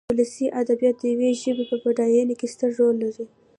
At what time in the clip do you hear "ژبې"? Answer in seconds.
1.41-1.63